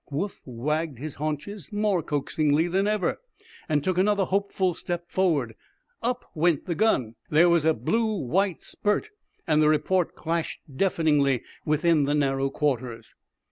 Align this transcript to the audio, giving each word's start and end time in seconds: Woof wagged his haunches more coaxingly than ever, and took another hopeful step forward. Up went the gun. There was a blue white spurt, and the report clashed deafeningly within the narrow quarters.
Woof 0.09 0.41
wagged 0.45 0.97
his 0.97 1.13
haunches 1.21 1.71
more 1.71 2.01
coaxingly 2.01 2.67
than 2.67 2.87
ever, 2.87 3.21
and 3.69 3.83
took 3.83 3.99
another 3.99 4.25
hopeful 4.25 4.73
step 4.73 5.07
forward. 5.11 5.53
Up 6.01 6.25
went 6.33 6.65
the 6.65 6.73
gun. 6.73 7.13
There 7.29 7.49
was 7.49 7.65
a 7.65 7.75
blue 7.75 8.15
white 8.17 8.63
spurt, 8.63 9.09
and 9.45 9.61
the 9.61 9.69
report 9.69 10.15
clashed 10.15 10.61
deafeningly 10.75 11.43
within 11.65 12.05
the 12.05 12.15
narrow 12.15 12.49
quarters. 12.49 13.13